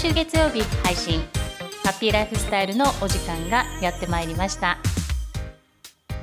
[0.00, 1.20] 週月曜日配信。
[1.84, 4.78] ハッピーライフスタイルのお時間がやってまいりました。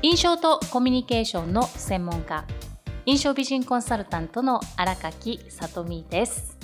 [0.02, 2.44] 印象とコミュニケーションの専門家
[3.06, 6.58] 印象美人コンサルタントの荒垣さとみです。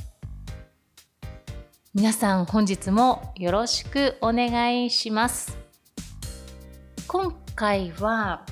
[1.93, 5.55] 皆さん本日もよろしくお願いします。
[7.07, 8.43] 今回は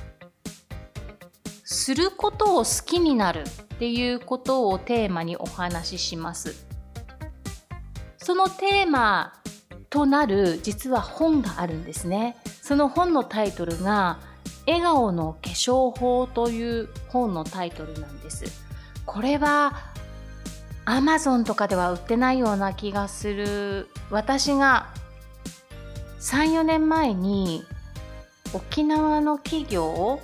[1.63, 6.70] することを好きになるっていうことをテーマにお話しします。
[8.31, 9.33] そのテーマ
[9.89, 12.37] となる実は本があるんですね。
[12.61, 14.19] その本のタイトルが
[14.65, 18.45] 笑顔の化粧法という本のタイトルなんです。
[19.05, 19.73] これは
[20.85, 23.89] アマゾンとかでは売ってないような気がする。
[24.09, 24.87] 私が
[26.21, 27.65] 34年前に
[28.53, 30.21] 沖縄の企業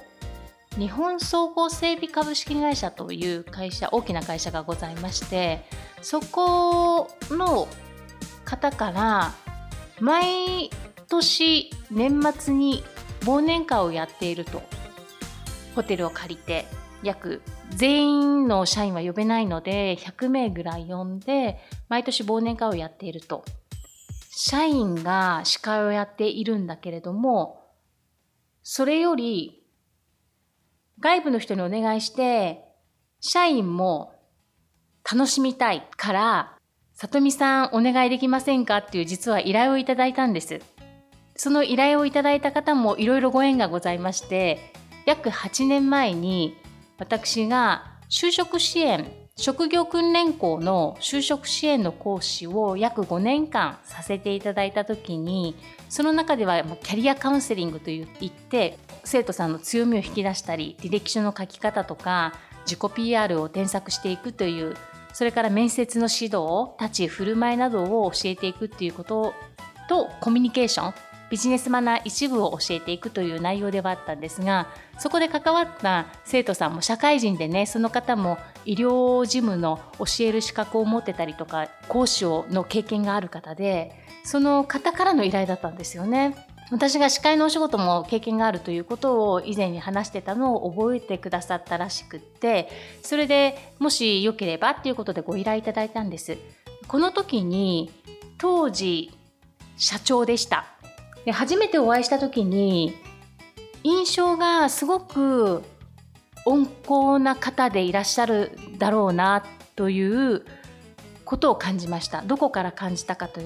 [0.78, 5.66] 日本総合整備株式会社という会社大きな会社がございまして
[6.02, 7.67] そこの
[8.48, 9.34] 方から
[10.00, 10.70] 毎
[11.09, 12.84] 年年末に
[13.22, 14.62] 忘年会をやっていると。
[15.76, 16.66] ホテルを借りて
[17.04, 23.45] 約全員の社員は呼べないので100名ぐらい呼んで毎年忘年会をやっていると。
[24.31, 27.64] 社員が司会をやっているんだけれども
[28.64, 29.58] それより
[31.00, 32.64] 外部の人にお願いして、
[33.20, 34.14] 社員も
[35.09, 36.57] 楽しみたいから、
[37.00, 38.78] さとみさんお願いできませんか？
[38.78, 40.62] っていう実は依頼をいただいたんです。
[41.36, 44.73] その依頼をいただいた方もいろいろご縁がございまして、
[45.06, 46.58] 約8年前に
[46.98, 55.56] 私が就職支援、職業訓練校の就職支援の講師を約5年間させていただいた時に
[55.89, 62.33] その中ではキャリアカウンセリングといって生徒さんの強みを引き出したり履歴書の書き方とか
[62.66, 64.76] 自己 PR を添削していくという
[65.17, 69.33] それから面接の指導立ち振る舞いなどを教えていくっていうこと
[69.89, 70.94] とコミュニケーション
[71.32, 74.67] ビジネスマナー一部を教えていくという内容ではあったんですが
[75.00, 86.47] そこで関わった生徒さんも社会人でねその方も医療事務の教える資格を持ってたりとか講師の経験がある方でその方からの依頼だったんですよね。
[86.70, 92.70] 私が司会のお仕事も経験があるということを以前に話してたのを覚えてくださったらしくって
[93.02, 96.38] それでもしよければっていうことでご依頼いただいたんです。
[96.88, 97.92] この時に
[98.38, 99.11] 当時
[99.78, 100.66] 社長でした。
[101.26, 102.95] で初めてお会いした時に
[103.84, 105.64] 印象がすごく
[106.45, 109.45] 温厚な方でいらっしゃるだろうな
[109.76, 110.45] という
[111.26, 112.22] ことを感じました。
[112.22, 113.42] どこから感じたかと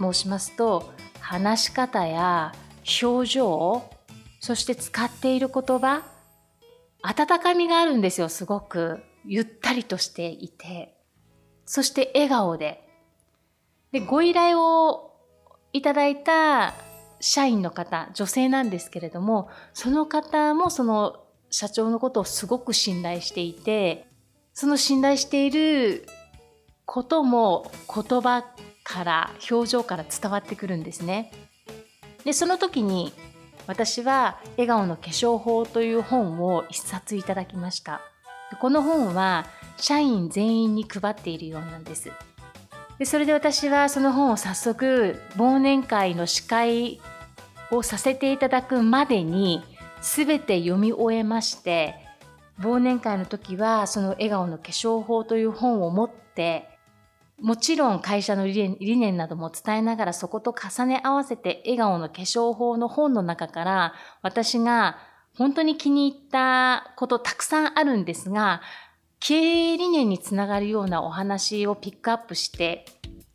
[0.00, 0.92] 申しますと
[1.30, 2.52] 話し方や
[3.00, 3.84] 表情
[4.40, 6.02] そして使っている言葉
[7.02, 8.98] 温かみがあるんですよすごく。
[9.24, 10.92] ゆったりとしていて。
[11.66, 12.84] そして笑顔で。
[13.92, 15.12] でご依頼を
[15.72, 16.74] いただいた
[17.20, 24.08] 社員の方女性なんですけれどもその方もその社長のことをすごく信頼していて
[24.52, 26.08] その信頼している
[26.86, 28.44] ことも言葉
[28.90, 31.30] から表情から伝わってくるんですね。
[32.24, 33.12] でその時に
[33.66, 38.00] 私は「笑顔の化粧法」という本を一冊いただきました。
[38.60, 39.46] この本は
[39.76, 42.10] 社員全員に配っているようなんです。
[42.98, 47.00] でそれで私はその本を早速忘年会の司会
[47.70, 49.62] をさせていただくまでに
[50.02, 51.94] 全て読み終えまして
[52.58, 56.79] 忘年会の時はその「笑顔の化粧法」という本を持って
[57.40, 64.98] もちろん会社の理念なども伝えながらそこと重ね合わせて笑顔の化粧法の本の中から私が
[65.36, 68.62] 本当に気に入ったことたくさんあるんですが
[69.20, 72.84] 経営理念につながるようなお話をピックアップして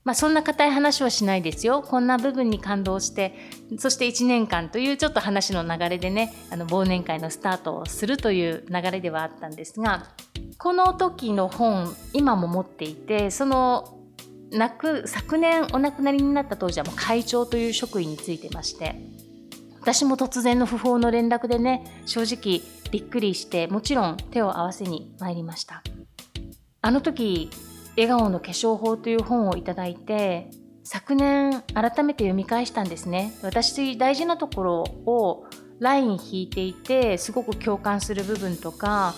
[0.05, 1.81] まあそんな硬い話はしないですよ。
[1.81, 3.33] こんな部分に感動して、
[3.79, 10.11] そして1年間というちょっと話の流れでね、あの忘年会のスタートをするという流れではあったんですが、
[10.59, 13.94] この時の本、今も持っていて、その
[14.55, 18.95] 亡く昨年お亡くなりになった当時はもう会長という職員についてまして
[19.81, 22.61] 私も突然の訃報の連絡でね正直
[22.91, 25.83] びっくりしてもちろん手を合わせに参りました。
[26.81, 27.49] あの時
[27.97, 30.49] 「笑顔の化粧法」という本をいただいて
[30.83, 33.33] 昨年改めて読み返したんですね。
[33.41, 35.45] 私大事なところを
[35.79, 39.13] ライン引いていてすごく共感する部分とか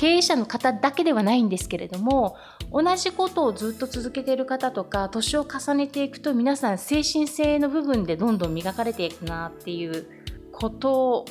[0.00, 2.38] 経営者の方だけではないんですけれども
[2.72, 10.06] 同じことをずっと続けている方とか年を重ねていくと皆さん精神性の部分でどんどん磨かれていくなっていう
[10.52, 11.26] こと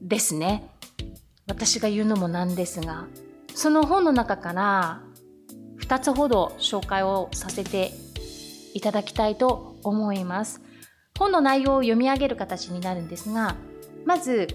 [0.00, 0.70] ですね
[1.48, 3.06] 私が言うのもなんですが
[3.56, 5.02] その本の中から
[5.80, 7.90] 2つほど紹介をさせて
[8.72, 10.62] いただきたいと思います。
[11.18, 13.56] 本の内容を読み上げる形になるんですが
[14.06, 14.46] まず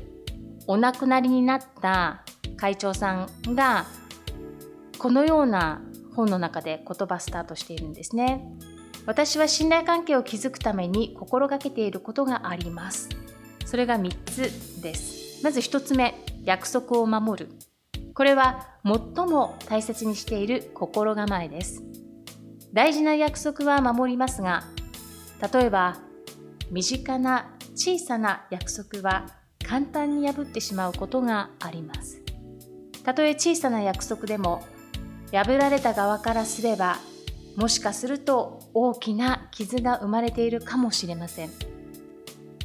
[0.68, 2.24] お亡くなりになった
[2.58, 3.86] 会長さんが
[4.98, 5.82] このような
[6.16, 8.44] 本の中で言葉スタートしているんですね。
[9.06, 13.08] 私は信頼関係を築くために心がけていることがあります。
[13.66, 15.44] それが3つです。
[15.44, 17.52] まず1つ目、約束を守る。
[18.14, 21.84] これは最も大切にしている心構えです。
[22.74, 24.64] 大事な約束は守りますが、
[25.54, 25.98] 例えば
[26.72, 29.28] 身近な小さな約束は
[29.66, 32.27] 簡単に破ってしまうことがあります。
[33.08, 34.68] たとえ小さな約束でも
[35.32, 36.98] 破られた側からすれば
[37.56, 41.50] もしかすると大きな傷が生まれているかもしれません。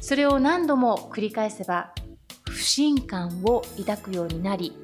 [0.01, 1.93] それを何度も繰り返せば
[2.43, 4.77] 不信感を抱くようになり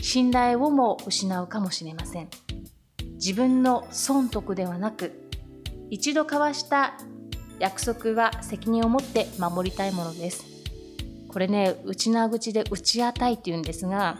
[0.00, 2.30] 信頼をも失うかもしれません。
[3.16, 5.28] 自分の損得ではなく
[5.90, 6.94] 一度交わした
[7.58, 10.44] 約束は責任を持って守りたいものです
[11.28, 14.18] これね内縄口で打ち当たいって言うんですが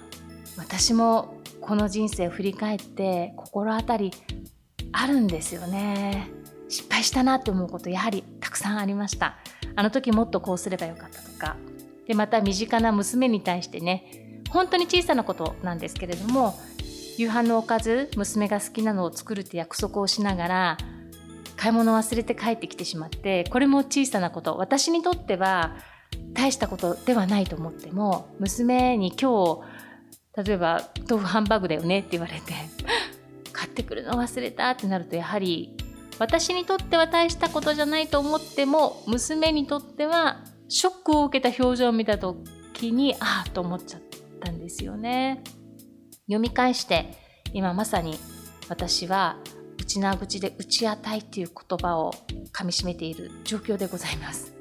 [0.56, 4.12] 私もこの人生を振り返って心当たり
[4.93, 6.28] あるんですよね。
[6.69, 9.37] 失敗したなって思うことやはりたくさんありました。
[9.76, 11.56] あの時もっとこうすればよかったとか。
[12.06, 16.54] でまた身近な娘に対してね本当に小さなことなんですけれども
[17.16, 20.78] 夕飯のおかず娘が好きなのを作るって約束をしながら
[21.56, 24.56] 買い物忘れて帰ってきてしまってこれも小さなこと。
[24.56, 25.76] 私にとっては
[26.32, 29.60] 大したことではないと思っても娘に今日
[30.37, 32.55] 例えば豆腐ハンバーグだよねって言われて
[33.52, 35.76] 買ってくるの忘れたってなるとやはり
[36.19, 44.02] 私にとっては大したことじゃないと思っても娘にとってはショックを受けた表情を見た時にああと思っちゃっ
[44.40, 45.43] たんですよね。
[46.26, 47.12] 読み返して
[47.52, 48.19] 今まさに
[48.69, 49.37] 私は
[49.78, 52.14] 内縄口で打ち当たいっていう言葉を
[52.52, 54.55] かみしめている状況でございます。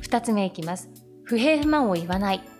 [0.00, 0.88] 2つ目いきます。
[1.24, 2.51] 不平不満を言わない。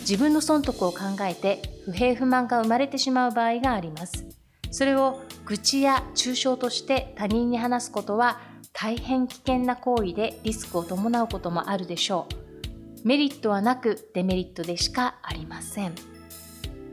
[0.00, 4.26] 自分の損得を考えて不平不満が生まれてしまう場合があります。
[4.70, 8.40] それを愚痴や抽象として他人に話すことは
[8.72, 12.28] 大変危険な行為でリスクを伴うこともあるでしょ
[13.04, 13.08] う。
[13.08, 15.94] メリットはなくデメリットでしかありません。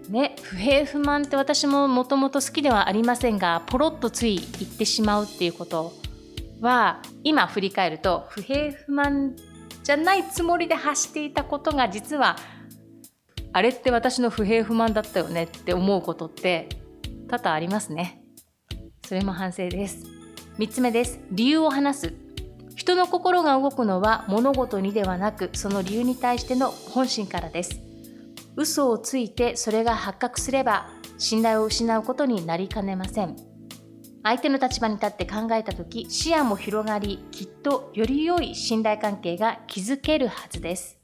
[0.09, 5.91] ね、不平不満って私ももともと好きではありませんがポロッとつい言ってしまうっていうこと
[6.61, 9.35] は今振り返ると不平不満
[9.83, 12.37] じゃないつもりで発していたことが実は
[13.53, 16.69] あれって私の不平不満だったよねって思うことって
[17.27, 18.21] 多々ありますね。
[19.05, 20.05] それも反省です。
[20.59, 21.19] 3つ目です。
[21.31, 22.13] 理由を話す。
[22.75, 27.87] 人の心が動くのは物事にではなくその理由に対しての本心からです。
[28.57, 30.89] 嘘をついてそれが発覚すれば
[31.19, 33.35] 信頼を失うことになりかねません
[34.23, 40.97] 相手の立場に立って考えた時視野も広がりきっとより良い信頼関係が築けるはずです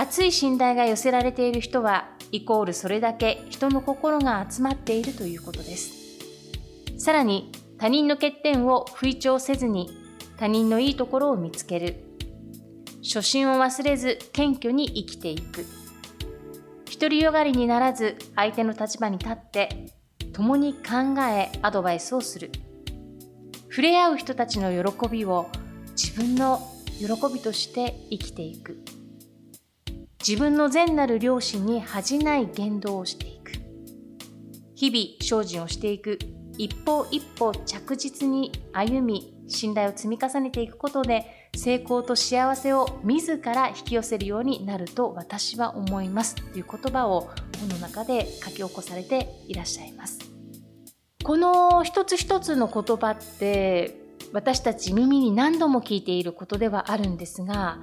[0.00, 5.92] 熱い信頼が寄せられている人はイコールそれだけ人の心が集まっているということです。
[6.96, 9.90] さらに他人の欠点を吹聴せずに
[10.38, 11.96] 他人のいいところを見つける。
[13.02, 15.66] 初心を忘れず謙虚に生きていく。
[16.98, 19.92] 独りよがりにならず相手の立場に立って
[20.32, 22.50] 共に考えアドバイスをする。
[23.68, 25.50] 触れ合う人たちの喜びを
[25.90, 26.58] 自分の
[26.98, 28.82] 喜びとして生きていく。
[30.26, 33.52] 自分の善なる良心に恥じない言動をしていく。
[34.74, 36.18] 日々精進をしていく。
[36.58, 46.34] 一歩一歩着実に歩み信頼を積み重ねていくことで成功と幸せを自ら引き寄せるようになると私は思います。
[46.34, 50.18] という言葉を本の中で書き起こされていらっしゃいます。
[51.24, 53.96] この一つ一つの言葉って
[54.34, 57.78] 私たち耳に何度も聞いていることではあるんですが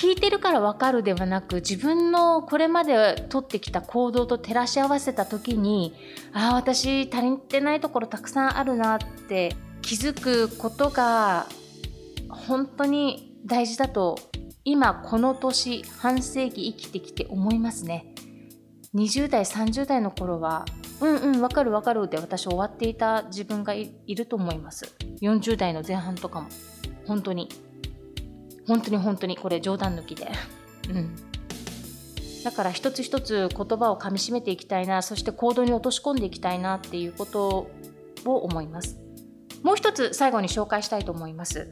[0.00, 5.94] 聞いてるからわかるではなく自分のこれまで取ってきた行動と照らし合わせた時に
[6.32, 11.44] ああ私足りてないところたくさんあるなって気づくことが
[12.30, 14.18] 本当に大事だと
[14.64, 18.06] 今この年半世紀生きてきて思いますね。
[18.94, 20.64] 20代30代の頃は
[21.02, 24.96] うんうんわかるわかるで私終わっていた自分がいると思います。
[25.20, 26.48] 40代の前半とかも
[27.06, 27.50] 本当に。
[28.66, 30.28] 本当に本当にこれ冗談抜きで。
[30.88, 31.16] うん。
[32.44, 37.68] だから一つ一つ言葉をかみしめていきたいなそして行動に落とし込んでいきたいなっていうこと
[38.24, 38.98] を思います。
[39.62, 41.68] もう一つ最後に紹介したいと思います。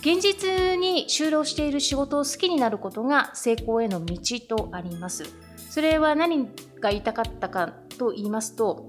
[0.00, 5.24] 現実に就労している仕事を好きになることが成功への道とあります。
[5.70, 6.46] それは何
[6.78, 8.86] が言いたかったかと言いますと、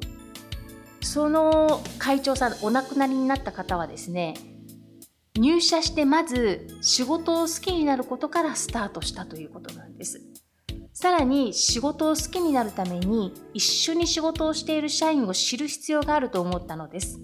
[1.02, 4.34] その会長さんお亡くなりになった方はですね
[5.38, 10.22] 入社してまず仕事を好きになることからスタートしたということなんです。
[10.94, 17.20] さらに仕事を好きになるために一緒に仕事をしている社員を知る必要があると思ったのです。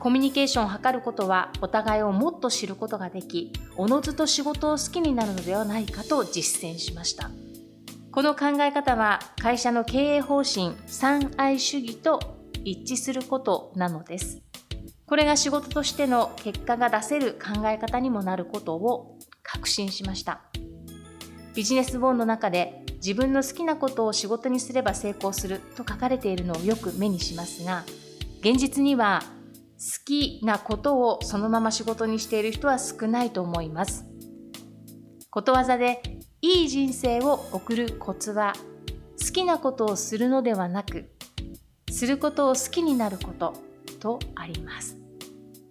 [0.00, 7.30] コミュニケーションを図ることはお互いをもっと知ることができおのずと仕事を好きになるのではないかと実践しました。
[8.10, 14.42] この考え方は会社の経営方針三愛主義と一致することなのです。
[15.06, 20.40] これが仕事としての結果が出せる考え方にもなることを確信しました。
[21.54, 27.84] ビジネス本の中で自分の好きなことを仕事にすれば成功すると書かれているのをよく目にしますが
[28.40, 29.22] 現実には
[29.76, 34.06] 好きなことをそのまま仕事にしている人は少ないと思います。
[35.30, 36.00] ことわざで
[36.40, 38.54] いい人生を送るコツは
[39.20, 41.10] 好きなことをするのではなく
[41.90, 43.63] することを好きになること。
[44.04, 44.98] とあります。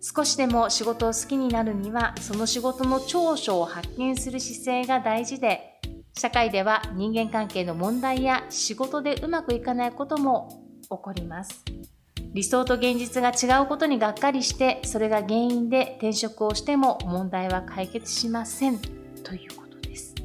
[0.02, 5.80] 少しでも仕事を好きになるにはその仕事の長所を発見する姿勢が大事で
[6.18, 11.64] 社会では人間関係の問題や仕事でうまくいかないことも起こります。
[12.34, 18.80] 理想と現実が違うことにがっかりしてそれが原因で転職をしても問題は解決しません
[19.24, 20.16] ということです。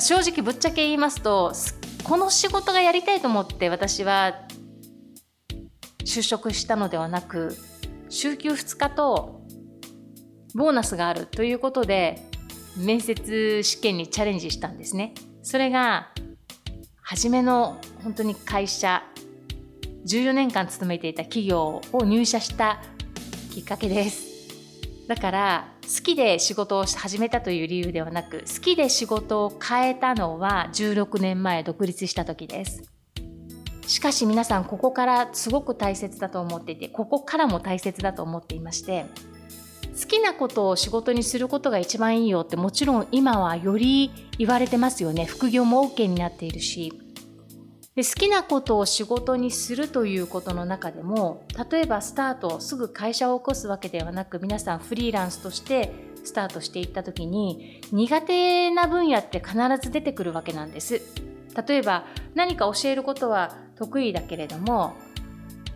[0.00, 1.52] 正直ぶっちゃけ言いますと
[2.02, 4.34] この仕事がやりたいと思って私は
[6.06, 7.56] 就職したのではなく
[8.08, 9.42] 週休2日と
[10.54, 12.22] ボーナスがあるということで
[12.78, 15.14] 面接試験にチャレンジしたんですね。
[15.42, 16.12] それが
[17.02, 19.02] 初めの本当に会社
[20.06, 22.80] 14年間勤めていた企業を入社した
[23.52, 24.26] きっかけです。
[25.08, 32.95] だから好きで仕事を始めたという理由ではなく好きで仕事を変えたのは16年前独立した時です。
[33.86, 39.06] しかし皆さんここからすごく大切だと思っていてここからも大切だと思っていまして
[39.98, 46.92] 好きなことを仕事にすることが一番いいよってもちろん今はより言われてますよね副業も OK になっているし
[47.94, 61.00] で好きなことを仕事にするということの中でも例えばスタートすぐ会社を起こすわけではなく皆さんフリーランスとしてスタートしていった時に苦手な分野って必ず出てくるわけなんです。
[61.66, 64.94] 例えば何か教えることは得意だけれども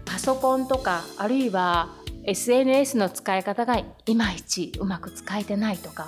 [0.05, 1.91] パソコンとかあるいは
[2.25, 6.07] SNS の使い方がいまいちうまく使えてないとか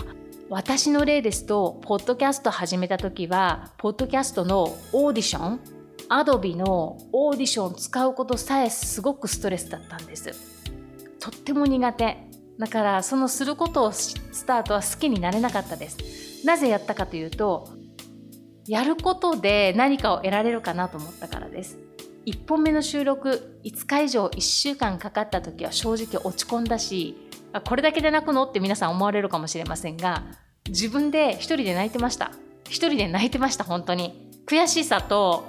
[0.51, 5.61] 私の例ですとポッドキャスト始めた時はポッドキャストのオーディション
[6.09, 10.33] アドビのオーディション使うことさえすごくストレスだったんです。
[11.19, 12.19] とっても苦手。
[12.59, 16.45] だからそのすることをスタートは好きになれなかったです。
[16.45, 17.71] なぜやったかというと
[18.67, 21.79] やることで何かを得られるかなと思ったからです。
[22.27, 27.17] 1本目の収録5日以上1週間かかった時は正直落ち込んだし
[27.65, 28.45] これだけで泣くの？
[28.45, 30.23] って皆さん思われるかもしれませんが
[30.69, 32.31] 自分で一人で泣いてました。
[32.69, 34.31] 一人で泣いてました本当に。
[34.47, 35.45] 悔しさと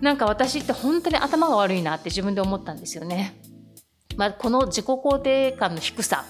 [0.00, 3.38] なんか私って本当に頭が悪いなって自分で思ったんですよね。
[4.20, 6.26] まあ、この自己肯定感の低さ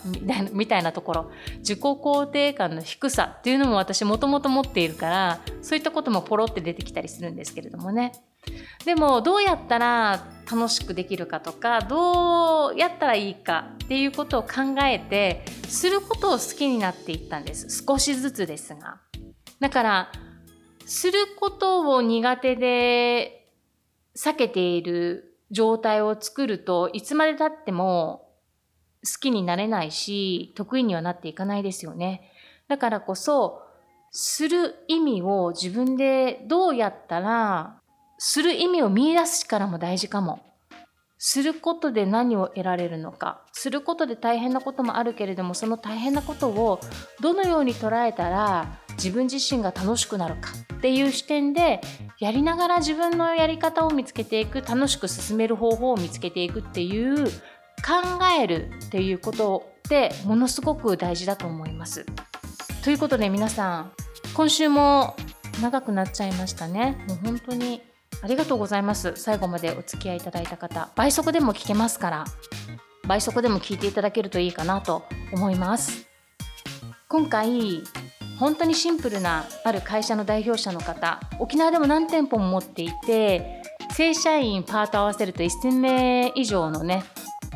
[0.52, 1.30] みたいなところ。
[1.58, 8.12] 自己肯定感の低さっていうのも私もともと持っているからそういったこともポロって出てきたりするんですけれどもね。
[8.84, 17.84] でもどうやったら楽しくできるかとかどうやったらいいかっていうことを考えてすることを好きになっていったんです。
[17.84, 19.00] 少しずつですが。
[19.58, 20.12] だから
[20.86, 23.48] することを苦手で
[24.16, 28.28] 避けている状態を作るといつまでたっても
[29.04, 32.30] 好きになれないし得意にはなっていかないですよね。
[32.68, 33.62] だからこそ
[34.12, 37.80] する意味を自分でどうやったら
[38.18, 40.40] する意味を見出す力も大事かも。
[41.22, 46.80] することで何を得られるのかすることで大変なこともあるけれどもその大変なことを
[47.20, 51.80] どのように捉えたら自分自身が楽しくなるかっていう視点で
[52.18, 57.32] やりながら自分のやり方を見つけていく楽しく進める方法を見つけていくっていう考
[58.38, 62.04] えるっていうことってものすごく大事だと思います。
[62.84, 63.92] ということで皆さん
[64.34, 65.16] 今週も
[65.62, 67.02] 長くなっちゃいましたね。
[67.08, 67.82] もう本当に
[68.22, 69.14] ありがとうございます。
[69.16, 72.24] 最後までお付き合いいただいた方、倍速でも聞けますから、
[73.06, 76.06] 倍速でも聞いていただけるといいかなと思います。
[77.08, 77.82] 今回、
[78.40, 83.62] 本当にシンプルなある会社の代表者の方、沖縄でも何店舗も持っていて、
[83.94, 87.04] 正社員パート合わせると1000名以上のね、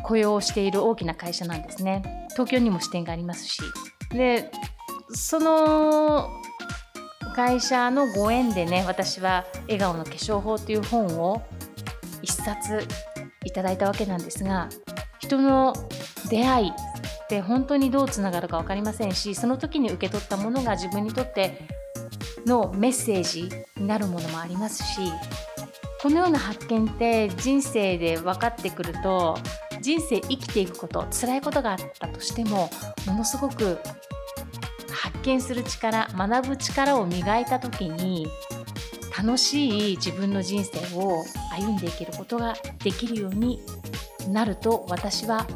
[0.03, 2.27] 雇用をしている大きな会社なんですね。
[2.33, 3.63] 東京にも支店がありますし。
[4.11, 4.51] で、
[5.09, 6.29] その
[7.35, 11.41] 会社のご縁でね私は「笑顔の化粧法」という本を
[12.21, 12.87] 一冊
[13.43, 14.69] いただいたわけなんですが
[15.19, 15.73] 人の
[16.29, 16.73] 出会い
[17.25, 21.59] って本当にどうつながるか分かりませんしその時に受け取ったものが自分にとって
[22.45, 25.01] のメッセージになるものもありますし
[26.01, 29.37] このような発見って人生で分かってくると
[29.81, 32.69] 人生生きていくこと辛いことがあったとしても
[33.07, 33.79] ものすごく
[34.91, 38.27] 発見する力学ぶ力を磨いた時に
[39.17, 41.23] 楽しい自分の人生を
[41.57, 42.53] 歩んでいけることが
[42.83, 43.59] できるように
[44.29, 45.47] なると私は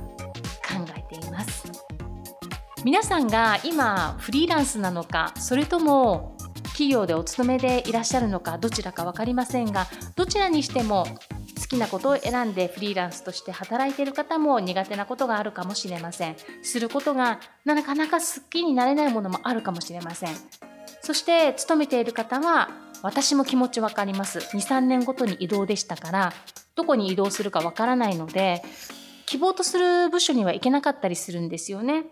[2.86, 11.05] 皆さんが今フリーランスなのかそれとも企業でお勤めでいらっしゃるのかどちらか分かりませんがどちらにしても
[11.59, 16.36] 好きなことを選んでフリーランスとして働いている方も苦手なことがあるかもしれません。
[16.63, 20.29] することがなかなか好きになれないものもあるかもしれません。
[21.01, 22.69] そして勤めている方は
[23.03, 24.39] 私も気持ち分かります。
[24.39, 26.33] 23年ごとに移動でしたから
[26.75, 28.63] どこに移動するか分からないので
[29.25, 32.05] 希望とする部署には行けなかったりするんですよね。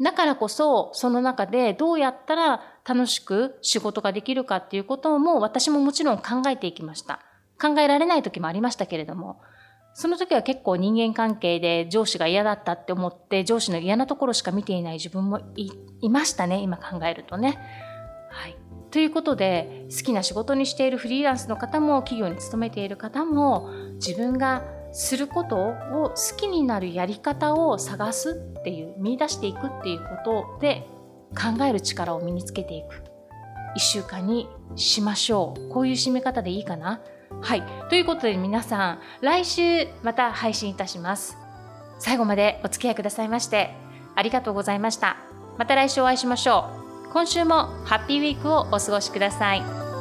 [0.00, 7.20] だからこそその中でどうやったら楽しく仕事ができるかっていうことも私ももちろん考えていきました
[7.60, 9.40] 考えられない時もありましたけれども
[9.94, 15.40] その時は結構人間関係で上司が嫌だったって思って上司の嫌なところしか見ていない自分も
[16.00, 17.58] いましたね今考えるとね。
[18.30, 18.56] はい、
[18.90, 25.74] ということで好きな仕事にしているフリーランスの方も企業に勤めている方も自分がすることを
[26.10, 30.86] 好きになるやり方を探すっていう見出していくっていうことで
[31.30, 33.02] 考える力を身につけていく。
[33.74, 35.68] 1週間にしましょう。
[35.70, 37.00] こういう締め方でいいかな？
[37.40, 37.62] はい。
[37.88, 41.38] ということで皆さん来週また配信いたします。
[41.98, 43.74] 最後までお付き合いくださいまして
[44.14, 45.16] ありがとうございました。
[45.56, 46.66] また来週お会いしましょ
[47.08, 47.12] う。
[47.12, 49.91] 今週もハッピーウィークをお過ごしください。